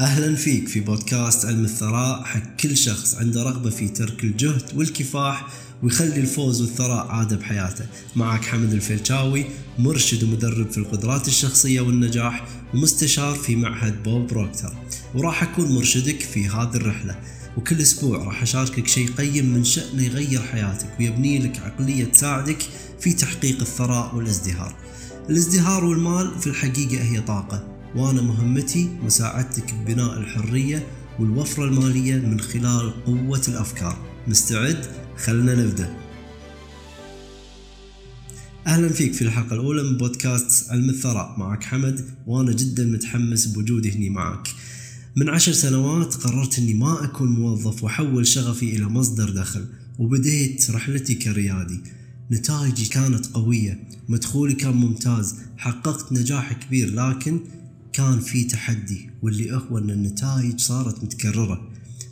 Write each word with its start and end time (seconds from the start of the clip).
أهلا 0.00 0.36
فيك 0.36 0.68
في 0.68 0.80
بودكاست 0.80 1.44
علم 1.46 1.64
الثراء 1.64 2.24
حق 2.24 2.56
كل 2.60 2.76
شخص 2.76 3.14
عنده 3.14 3.42
رغبة 3.42 3.70
في 3.70 3.88
ترك 3.88 4.24
الجهد 4.24 4.62
والكفاح 4.76 5.46
ويخلي 5.82 6.20
الفوز 6.20 6.60
والثراء 6.60 7.06
عادة 7.06 7.36
بحياته. 7.36 7.86
معك 8.16 8.44
حمد 8.44 8.72
الفيلشاوي 8.72 9.44
مرشد 9.78 10.24
ومدرب 10.24 10.70
في 10.70 10.78
القدرات 10.78 11.28
الشخصية 11.28 11.80
والنجاح 11.80 12.44
ومستشار 12.74 13.34
في 13.34 13.56
معهد 13.56 14.02
بوب 14.02 14.26
بروكتر 14.26 14.72
وراح 15.14 15.42
أكون 15.42 15.72
مرشدك 15.72 16.20
في 16.20 16.48
هذه 16.48 16.74
الرحلة. 16.74 17.20
وكل 17.56 17.80
أسبوع 17.80 18.24
راح 18.24 18.42
أشاركك 18.42 18.86
شيء 18.86 19.10
قيم 19.10 19.46
من 19.54 19.64
شأنه 19.64 20.02
يغير 20.02 20.42
حياتك 20.42 20.88
ويبني 21.00 21.38
لك 21.38 21.58
عقلية 21.58 22.04
تساعدك 22.04 22.62
في 23.00 23.12
تحقيق 23.12 23.60
الثراء 23.60 24.14
والازدهار. 24.14 24.76
الازدهار 25.30 25.84
والمال 25.84 26.40
في 26.40 26.46
الحقيقة 26.46 27.02
هي 27.02 27.20
طاقة. 27.20 27.73
وأنا 27.96 28.22
مهمتي 28.22 28.88
مساعدتك 29.02 29.74
ببناء 29.74 30.18
الحرية 30.18 30.86
والوفرة 31.18 31.64
المالية 31.64 32.16
من 32.16 32.40
خلال 32.40 33.04
قوة 33.04 33.42
الأفكار. 33.48 33.98
مستعد؟ 34.28 34.86
خلنا 35.16 35.54
نبدأ. 35.54 35.96
أهلا 38.66 38.88
فيك 38.88 39.12
في 39.12 39.22
الحلقة 39.22 39.54
الأولى 39.54 39.82
من 39.82 39.96
بودكاست 39.96 40.70
علم 40.70 40.90
الثراء. 40.90 41.38
معك 41.38 41.64
حمد 41.64 42.04
وأنا 42.26 42.52
جدا 42.52 42.84
متحمس 42.84 43.46
بوجودي 43.46 43.92
هني 43.92 44.10
معك. 44.10 44.48
من 45.16 45.28
عشر 45.28 45.52
سنوات 45.52 46.14
قررت 46.14 46.58
أني 46.58 46.74
ما 46.74 47.04
أكون 47.04 47.28
موظف 47.28 47.84
وأحول 47.84 48.26
شغفي 48.26 48.76
إلى 48.76 48.84
مصدر 48.84 49.30
دخل 49.30 49.66
وبديت 49.98 50.70
رحلتي 50.70 51.14
كريادي. 51.14 51.80
نتائجي 52.30 52.86
كانت 52.86 53.26
قوية 53.26 53.88
مدخولي 54.08 54.54
كان 54.54 54.72
ممتاز 54.72 55.34
حققت 55.56 56.12
نجاح 56.12 56.52
كبير 56.52 56.94
لكن 56.94 57.40
كان 57.94 58.20
في 58.20 58.44
تحدي 58.44 59.10
واللي 59.22 59.52
هو 59.52 59.78
إن 59.78 59.90
النتائج 59.90 60.60
صارت 60.60 61.04
متكررة. 61.04 61.68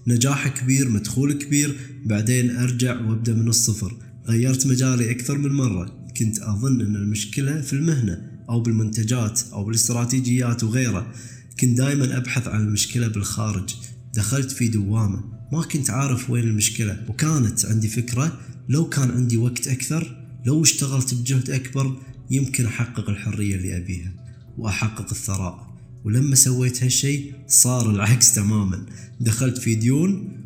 نجاح 0.06 0.48
كبير 0.48 0.88
مدخول 0.88 1.32
كبير 1.32 1.76
بعدين 2.04 2.56
أرجع 2.56 3.00
وأبدأ 3.00 3.34
من 3.34 3.48
الصفر. 3.48 3.96
غيرت 4.26 4.66
مجالي 4.66 5.10
أكثر 5.10 5.38
من 5.38 5.52
مرة. 5.52 6.04
كنت 6.16 6.38
أظن 6.38 6.80
إن 6.80 6.96
المشكلة 6.96 7.60
في 7.60 7.72
المهنة 7.72 8.30
أو 8.50 8.60
بالمنتجات 8.60 9.40
أو 9.52 9.64
بالاستراتيجيات 9.64 10.64
وغيره. 10.64 11.12
كنت 11.60 11.78
دائما 11.78 12.16
أبحث 12.16 12.48
عن 12.48 12.60
المشكلة 12.60 13.08
بالخارج. 13.08 13.74
دخلت 14.14 14.50
في 14.50 14.68
دوامة. 14.68 15.24
ما 15.52 15.62
كنت 15.62 15.90
عارف 15.90 16.30
وين 16.30 16.44
المشكلة. 16.44 17.04
وكانت 17.08 17.66
عندي 17.66 17.88
فكرة 17.88 18.40
لو 18.68 18.88
كان 18.88 19.10
عندي 19.10 19.36
وقت 19.36 19.68
أكثر 19.68 20.26
لو 20.46 20.62
اشتغلت 20.62 21.14
بجهد 21.14 21.50
أكبر 21.50 21.96
يمكن 22.30 22.66
أحقق 22.66 23.10
الحرية 23.10 23.56
اللي 23.56 23.76
أبيها 23.76 24.12
وأحقق 24.58 25.10
الثراء. 25.10 25.71
ولما 26.04 26.34
سويت 26.34 26.82
هالشيء 26.82 27.34
صار 27.48 27.90
العكس 27.90 28.34
تماما. 28.34 28.86
دخلت 29.20 29.58
في 29.58 29.74
ديون 29.74 30.38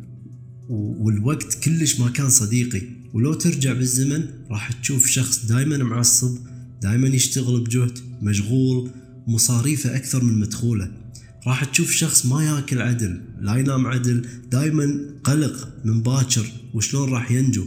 والوقت 0.69 1.53
كلش 1.63 1.99
ما 1.99 2.09
كان 2.09 2.29
صديقي. 2.29 2.81
ولو 3.13 3.33
ترجع 3.33 3.73
بالزمن 3.73 4.23
راح 4.51 4.71
تشوف 4.71 5.05
شخص 5.05 5.45
دائما 5.45 5.77
معصب 5.77 6.37
دائما 6.81 7.07
يشتغل 7.07 7.63
بجهد 7.63 7.99
مشغول 8.21 8.91
مصاريفه 9.27 9.95
أكثر 9.95 10.23
من 10.23 10.39
مدخوله. 10.39 10.91
راح 11.47 11.63
تشوف 11.63 11.91
شخص 11.91 12.25
ما 12.25 12.45
ياكل 12.45 12.81
عدل 12.81 13.21
لا 13.41 13.55
ينام 13.55 13.87
عدل 13.87 14.25
دائما 14.51 14.99
قلق 15.23 15.73
من 15.85 16.01
باكر 16.01 16.51
وشلون 16.73 17.09
راح 17.09 17.31
ينجو. 17.31 17.65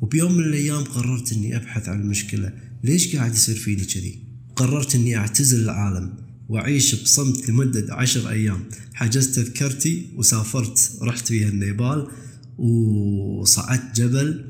وبيوم 0.00 0.32
من 0.32 0.44
الأيام 0.44 0.84
قررت 0.84 1.32
أني 1.32 1.56
أبحث 1.56 1.88
عن 1.88 2.00
المشكلة 2.00 2.52
ليش 2.84 3.16
قاعد 3.16 3.34
يصير 3.34 3.56
فيني 3.56 3.84
كذي؟ 3.84 4.18
قررت 4.56 4.94
أني 4.94 5.16
أعتزل 5.16 5.60
العالم. 5.60 6.23
وأعيش 6.48 6.94
بصمت 6.94 7.48
لمدة 7.48 7.94
عشر 7.94 8.30
أيام. 8.30 8.64
حجزت 8.94 9.34
تذكرتي 9.34 10.06
وسافرت 10.16 10.98
رحت 11.02 11.28
فيها 11.28 11.48
النيبال 11.48 12.08
وصعدت 12.58 13.96
جبل 13.96 14.44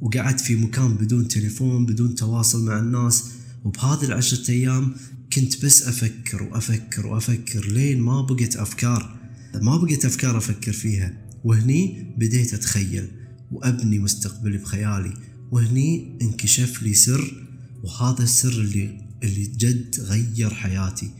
وقعدت 0.00 0.40
في 0.40 0.56
مكان 0.56 0.94
بدون 0.94 1.28
تليفون 1.28 1.86
بدون 1.86 2.14
تواصل 2.14 2.64
مع 2.64 2.78
الناس. 2.78 3.24
وبهذه 3.64 4.04
العشرة 4.04 4.50
أيام 4.50 4.94
كنت 5.32 5.64
بس 5.64 5.82
أفكر 5.82 6.42
وأفكر 6.42 7.06
وأفكر 7.06 7.66
لين 7.72 8.00
ما 8.00 8.22
بقت 8.22 8.56
أفكار. 8.56 9.16
ما 9.54 9.76
بقت 9.76 10.04
أفكار 10.04 10.38
أفكر 10.38 10.72
فيها. 10.72 11.12
وهني 11.44 12.14
بديت 12.18 12.54
أتخيل 12.54 13.08
وأبني 13.52 13.98
مستقبلي 13.98 14.58
بخيالي. 14.58 15.14
وهني 15.50 16.18
انكشف 16.22 16.82
لي 16.82 16.94
سر 16.94 17.46
وهذا 17.82 18.22
السر 18.22 18.52
اللي 18.52 19.10
اللي 19.22 19.44
جد 19.44 20.00
غير 20.00 20.54
حياتي. 20.54 21.10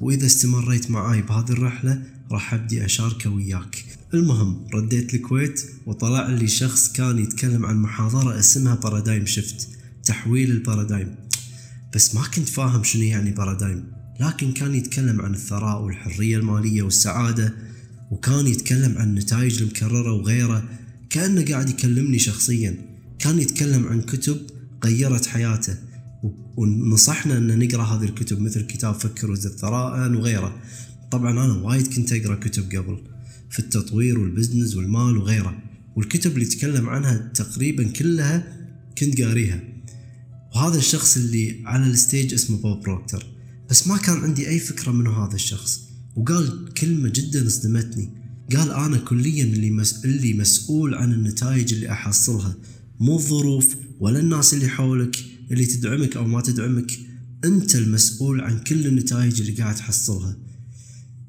وإذا 0.00 0.26
استمريت 0.26 0.90
معاي 0.90 1.22
بهذه 1.22 1.50
الرحلة 1.50 2.02
راح 2.30 2.54
أبدي 2.54 2.84
أشاركه 2.84 3.30
وياك. 3.30 3.84
المهم 4.14 4.64
رديت 4.74 5.14
الكويت 5.14 5.62
وطلع 5.86 6.28
لي 6.28 6.48
شخص 6.48 6.92
كان 6.92 7.18
يتكلم 7.18 7.66
عن 7.66 7.76
محاضرة 7.76 8.38
اسمها 8.38 8.74
بارادايم 8.74 9.26
شفت 9.26 9.68
تحويل 10.04 10.50
ال 10.50 10.57
paradigm 10.57 11.14
بس 11.94 12.14
ما 12.14 12.22
كنت 12.22 12.48
فاهم 12.48 12.84
شنو 12.84 13.02
يعني 13.02 13.30
paradigm 13.30 13.84
لكن 14.20 14.52
كان 14.52 14.74
يتكلم 14.74 15.20
عن 15.20 15.34
الثراء 15.34 15.82
والحرية 15.82 16.36
المالية 16.36 16.82
والسعادة 16.82 17.54
وكان 18.10 18.46
يتكلم 18.46 18.98
عن 18.98 19.08
النتائج 19.08 19.62
المكررة 19.62 20.12
وغيره. 20.12 20.64
كأنه 21.10 21.44
قاعد 21.44 21.70
يكلمني 21.70 22.18
شخصيا. 22.18 22.76
كان 23.18 23.38
يتكلم 23.38 23.86
عن 23.86 24.02
كتب 24.02 24.40
غيرت 24.84 25.26
حياته. 25.26 25.76
ونصحنا 26.56 27.36
أن 27.36 27.58
نقرأ 27.58 27.82
هذه 27.82 28.04
الكتب 28.04 28.40
مثل 28.40 28.60
كتاب 28.60 28.94
فكر 28.94 29.30
وزد 29.30 29.50
ثراء 29.50 30.12
وغيره. 30.12 30.62
طبعا 31.10 31.30
أنا 31.30 31.52
وايد 31.52 31.94
كنت 31.94 32.12
أقرأ 32.12 32.34
كتب 32.34 32.76
قبل 32.76 32.98
في 33.50 33.58
التطوير 33.58 34.18
وال 34.18 34.30
business 34.30 34.76
والمال 34.76 35.16
وغيره. 35.16 35.62
والكتب 35.96 36.34
اللي 36.34 36.44
تكلم 36.44 36.88
عنها 36.88 37.30
تقريبا 37.34 37.88
كلها 37.88 38.58
كنت 38.98 39.20
قاريها. 39.20 39.60
وهذا 40.54 40.78
الشخص 40.78 41.16
اللي 41.16 41.62
على 41.64 41.86
ال 41.86 41.94
stage 41.94 42.34
اسمه 42.34 42.58
بوب 42.58 42.80
بروكتور 42.80 43.26
بس 43.70 43.86
ما 43.86 43.96
كان 43.96 44.16
عندي 44.16 44.48
أي 44.48 44.58
فكرة 44.58 44.92
منه 44.92 45.24
هذا 45.24 45.34
الشخص. 45.34 45.80
وقال 46.16 46.74
كلمة 46.74 47.08
جدا 47.08 47.48
صدمتني 47.48 48.10
قال 48.56 48.70
أنا 48.70 48.98
كليا 48.98 49.44
اللي, 49.44 49.70
مس... 49.70 50.04
اللي 50.04 50.34
مسؤول 50.34 50.94
عن 50.94 51.12
النتائج 51.12 51.74
اللي 51.74 51.92
أحصلها. 51.92 52.54
مو 53.00 53.16
الظروف 53.16 53.76
ولا 54.00 54.20
الناس 54.20 54.54
اللي 54.54 54.68
حولك. 54.68 55.16
اللي 55.52 55.66
تدعمك 55.66 56.16
أو 56.16 56.26
ما 56.26 56.40
تدعمك 56.40 56.98
أنت 57.44 57.76
المسؤول 57.76 58.40
عن 58.40 58.58
كل 58.58 58.86
النتائج 58.86 59.40
اللي 59.40 59.52
قاعد 59.52 59.74
تحصلها. 59.74 60.36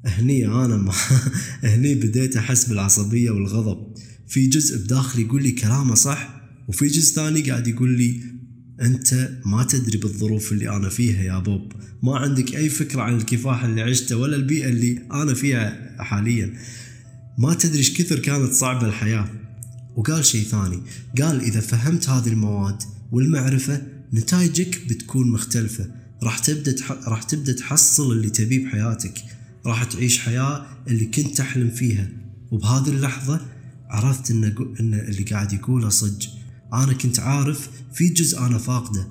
هني 0.04 0.46
أنا 0.46 0.76
ما 0.76 0.92
هني 1.74 1.94
بديت 1.94 2.36
أحس 2.36 2.68
بالعصبية 2.68 3.30
والغضب. 3.30 3.94
في 4.28 4.46
جزء 4.46 4.78
بداخلي 4.84 5.22
يقول 5.22 5.42
لي 5.42 5.52
كلامه 5.52 5.94
صح 5.94 6.40
وفي 6.68 6.86
جزء 6.86 7.14
ثاني 7.14 7.40
قاعد 7.40 7.68
يقول 7.68 7.98
لي 7.98 8.20
أنت 8.80 9.40
ما 9.46 9.64
تدري 9.64 9.98
بالظروف 9.98 10.52
اللي 10.52 10.76
أنا 10.76 10.88
فيها 10.88 11.22
يا 11.22 11.38
بوب. 11.38 11.72
ما 12.02 12.16
عندك 12.16 12.56
أي 12.56 12.68
فكرة 12.68 13.02
عن 13.02 13.16
الكفاح 13.16 13.64
اللي 13.64 13.82
عشته 13.82 14.16
ولا 14.16 14.36
البيئة 14.36 14.68
اللي 14.68 14.98
أنا 15.12 15.34
فيها 15.34 15.96
حاليا. 16.02 16.54
ما 17.38 17.54
تدري 17.54 17.78
إيش 17.78 18.00
كثر 18.00 18.18
كانت 18.18 18.52
صعبة 18.52 18.86
الحياة. 18.86 19.30
وقال 19.96 20.24
شيء 20.24 20.44
ثاني 20.44 20.82
قال 21.22 21.40
إذا 21.40 21.60
فهمت 21.60 22.08
هذه 22.08 22.28
المواد 22.28 22.82
والمعرفة 23.12 23.82
نتائجك 24.14 24.86
بتكون 24.88 25.30
مختلفة. 25.30 25.86
راح 26.22 26.38
تبدأ. 26.38 26.74
راح 26.90 27.22
تبدأ 27.22 27.52
تحصل 27.52 28.12
اللي 28.12 28.30
تبيه 28.30 28.64
بحياتك. 28.64 29.24
راح 29.66 29.84
تعيش 29.84 30.18
حياة 30.18 30.66
اللي 30.88 31.06
كنت 31.06 31.36
تحلم 31.36 31.70
فيها. 31.70 32.08
وبهذه 32.50 32.88
اللحظة 32.88 33.40
عرفت 33.90 34.30
إن 34.30 34.44
إن 34.80 34.94
اللي 34.94 35.22
قاعد 35.22 35.52
يقوله 35.52 35.88
صدق. 35.88 36.28
أنا 36.72 36.92
كنت 36.92 37.18
عارف 37.20 37.70
في 37.94 38.08
جزء 38.08 38.38
أنا 38.38 38.58
فاقده. 38.58 39.08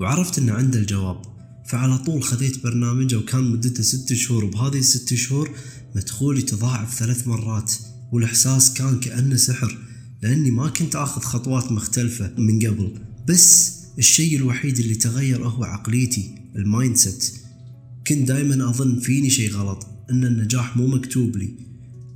وعرفت 0.00 0.38
ان 0.38 0.50
عنده 0.50 0.78
الجواب. 0.78 1.22
فعلى 1.66 1.98
طول 1.98 2.22
خذيت 2.22 2.62
برنامجه 2.62 3.16
وكان 3.16 3.44
مدته 3.50 3.82
ست 3.82 4.12
شهور. 4.12 4.44
وبهذه 4.44 4.78
الست 4.78 5.14
شهور 5.14 5.50
مدخولي 5.96 6.42
تضاعف 6.42 6.94
ثلاث 6.94 7.28
مرات. 7.28 7.72
والإحساس 8.12 8.74
كان 8.74 9.00
كأنه 9.00 9.36
سحر. 9.36 9.78
لأني 10.22 10.50
ما 10.50 10.68
كنت 10.68 10.96
آخذ 10.96 11.20
خطوات 11.22 11.72
مختلفة 11.72 12.32
من 12.38 12.66
قبل. 12.66 12.92
بس 13.28 13.77
الشيء 13.98 14.36
الوحيد 14.36 14.78
اللي 14.78 14.94
تغير 14.94 15.48
هو 15.48 15.64
عقليتي 15.64 16.34
ال 16.56 16.96
mindset 16.96 17.32
كنت 18.06 18.28
دائما 18.28 18.70
أظن 18.70 19.00
فيني 19.00 19.30
شيء 19.30 19.50
غلط 19.50 19.86
إن 20.10 20.24
النجاح 20.24 20.76
مو 20.76 20.86
مكتوب 20.86 21.36
لي 21.36 21.50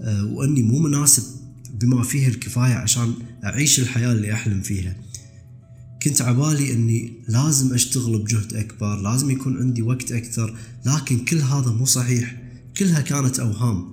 آه، 0.00 0.25
وإني 0.25 0.62
مو 0.62 0.79
مناسب 0.79 1.23
بما 1.81 2.02
فيه 2.02 2.29
الكفاية 2.29 2.75
عشان 2.75 3.14
أعيش 3.44 3.81
الحياة 3.81 4.12
اللي 4.12 4.32
أحلم 4.32 4.61
فيها. 4.61 4.96
كنت 6.02 6.23
عبالي 6.23 6.73
إني 6.73 7.12
لازم 7.29 7.75
أشتغل 7.75 8.19
بجهد 8.19 8.55
أكبر 8.55 9.02
لازم 9.02 9.31
يكون 9.31 9.58
عندي 9.58 9.82
وقت 9.82 10.12
أكثر 10.12 10.56
لكن 10.87 11.25
كل 11.25 11.38
هذا 11.38 11.70
مو 11.70 11.84
صحيح. 11.84 12.43
كلها 12.76 13.00
كانت 13.00 13.40
أوهام. 13.40 13.84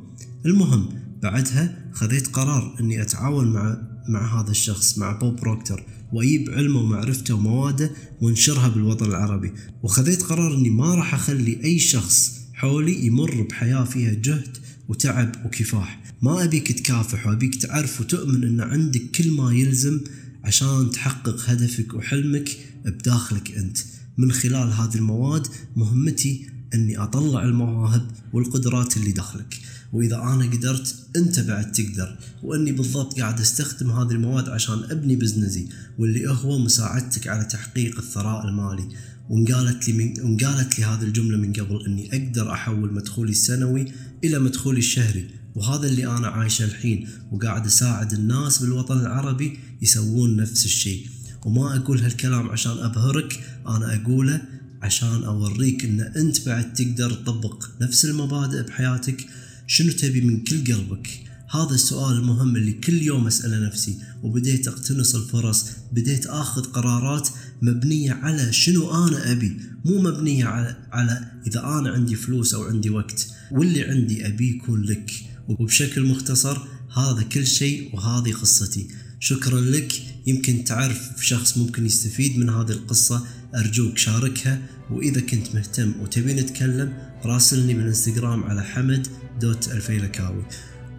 المهم 0.46 0.90
بعدها 1.22 1.92
خذيت 1.94 2.28
قرار 2.28 2.76
إني 2.80 3.02
أتعاون 3.02 3.48
مع 3.54 3.82
مع 4.10 4.42
هذا 4.42 4.52
الشخص 4.52 4.98
مع 4.98 5.12
بوب 5.12 5.36
بروكتر 5.36 5.84
واجيب 6.14 6.50
علمه 6.50 6.80
ومعرفته 6.80 7.34
ومواده 7.34 7.92
وانشرها 8.22 8.68
بالوطن 8.68 9.06
العربي. 9.06 9.52
وخذيت 9.84 10.24
قرار 10.24 10.54
إني 10.54 10.70
ما 10.70 10.96
راح 10.96 11.14
أخلي 11.14 11.64
أي 11.64 11.80
شخص 11.80 12.40
حولي 12.54 13.06
يمر 13.06 13.42
بحياة 13.42 13.84
فيها 13.84 14.14
جهد 14.14 14.58
وتعب 14.88 15.46
وكفاح. 15.46 16.04
ما 16.22 16.44
أبيك 16.44 16.72
تكافح 16.72 17.28
وأبيك 17.28 17.56
تعرف 17.56 18.02
وتؤمن 18.02 18.44
أن 18.44 18.62
عندك 18.62 19.12
كل 19.12 19.32
ما 19.32 19.54
يلزم 19.54 20.02
عشان 20.44 20.92
تحقق 20.92 21.50
هدفك 21.50 21.94
وحلمك 21.94 22.58
بداخلك 22.86 23.52
أنت. 23.52 23.78
من 24.18 24.32
خلال 24.32 24.74
هذه 24.74 24.96
المواد 24.96 25.48
مهمتي 25.76 26.50
أني 26.74 26.98
أطلع 26.98 27.44
المواهب 27.44 28.12
والقدرات 28.34 28.98
اللي 28.98 29.12
داخلك. 29.12 29.60
وإذا 29.94 30.16
أنا 30.16 30.46
قدرت 30.46 30.96
أنت 31.16 31.40
بعد 31.40 31.72
تقدر. 31.72 32.18
وأني 32.44 32.72
بالضبط 32.72 33.20
قاعد 33.20 33.40
أستخدم 33.40 33.92
هذه 33.92 34.12
المواد 34.12 34.50
عشان 34.50 34.84
أبني 34.84 35.16
بزنسي 35.16 35.70
واللي 35.98 36.30
هو 36.30 36.60
مساعدتك 36.60 37.28
على 37.28 37.46
تحقيق 37.46 37.98
الثراء 37.98 38.48
المالي. 38.48 38.90
وانقالت 39.30 39.90
لي 39.90 39.94
من 39.94 40.22
وانقالت 40.22 40.80
لي 40.80 40.86
هذه 40.86 41.02
الجملة 41.02 41.38
من 41.38 41.54
قبل 41.54 41.86
إني 41.86 42.10
أقدر 42.14 42.52
أحول 42.52 42.94
مدخولي 42.94 43.32
السنوي 43.32 43.92
إلى 44.24 44.40
مدخولي 44.40 44.80
الشهري. 44.80 45.28
وهذا 45.56 45.88
اللي 45.88 46.08
أنا 46.08 46.28
عايشه 46.28 46.66
الحين 46.66 47.08
وقاعد 47.32 47.66
أساعد 47.66 48.14
الناس 48.14 48.60
بالوطن 48.60 49.00
العربي 49.00 49.60
يسوون 49.82 50.36
نفس 50.36 50.66
الشيء. 50.66 51.08
وما 51.46 51.76
أقول 51.76 52.00
هالكلام 52.00 52.50
عشان 52.50 52.72
أبهرك 52.78 53.44
أنا 53.68 53.96
أقوله 53.96 54.42
عشان 54.82 55.24
أوريك 55.24 55.86
إن 55.86 56.00
أنت 56.02 56.46
بعد 56.46 56.74
تقدر 56.74 57.12
تطبق 57.12 57.66
نفس 57.82 58.06
المبادئ 58.06 58.62
بحياتك. 58.62 59.26
شنو 59.72 59.92
تبي 59.92 60.22
من 60.22 60.44
كل 60.44 60.74
قلبك؟ 60.74 61.08
هذا 61.52 61.76
السؤال 61.76 62.18
المهم 62.18 62.56
اللي 62.56 62.72
كل 62.72 63.02
يوم 63.02 63.28
أسأله 63.28 63.60
نفسي. 63.68 63.98
وبديت 64.24 64.68
أقتنص 64.68 65.16
الفرص 65.16 65.66
بديت 65.92 66.26
آخذ 66.26 66.64
قرارات 66.64 67.30
مبنية 67.62 68.14
على 68.14 68.54
شنو 68.54 69.08
أنا 69.08 69.32
أبي 69.32 69.58
مو 69.86 70.02
مبنية 70.02 70.46
على 70.46 70.76
على 70.92 71.32
إذا 71.48 71.60
أنا 71.60 71.90
عندي 71.90 72.16
فلوس 72.16 72.54
أو 72.54 72.64
عندي 72.64 72.90
وقت. 72.90 73.28
واللي 73.52 73.84
عندي 73.84 74.28
ابي 74.28 74.50
يكون 74.50 74.82
لك. 74.82 75.12
وبشكل 75.48 76.04
مختصر 76.04 76.58
هذا 76.98 77.22
كل 77.22 77.48
شيء 77.48 77.96
وهذه 77.96 78.32
قصتي. 78.32 78.88
شكرا 79.20 79.62
لك. 79.62 79.94
يمكن 80.28 80.64
تعرف 80.64 81.10
شخص 81.22 81.58
ممكن 81.58 81.86
يستفيد 81.86 82.38
من 82.38 82.50
هذه 82.50 82.72
القصة. 82.72 83.26
أرجوك 83.56 83.98
شاركها 83.98 84.62
وإذا 84.92 85.22
كنت 85.22 85.56
مهتم 85.56 85.94
وتبي 86.02 86.34
نتكلم 86.34 86.94
راسلني 87.26 87.74
بالانستغرام 87.74 88.44
على 88.44 88.64
حمد 88.64 89.08
dot 89.42 89.68
الفيلكاوي. 89.68 90.44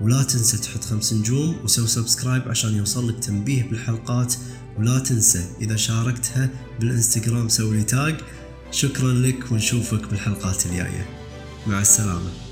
ولا 0.01 0.23
تنسى 0.23 0.59
تحط 0.59 0.85
خمس 0.85 1.13
نجوم 1.13 1.57
وسوي 1.65 1.87
subscribe 1.87 2.49
عشان 2.49 2.77
يوصلك 2.77 3.25
تنبيه 3.25 3.63
بالحلقات. 3.63 4.35
ولا 4.79 4.99
تنسى 4.99 5.45
إذا 5.61 5.77
شاركتها 5.77 6.51
بالإنستغرام 6.81 7.49
سوي 7.49 7.77
لي 7.77 7.85
tag 7.85 8.17
شكرا 8.71 9.13
لك 9.13 9.53
ونشوفك 9.53 10.11
بالحلقات 10.11 10.67
الجاية. 10.67 11.09
مع 11.67 11.81
السلامة. 11.81 12.50